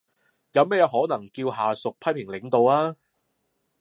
[0.53, 2.95] 有乜嘢可能叫下屬批評領導呀？